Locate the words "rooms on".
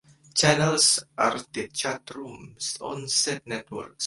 2.15-3.07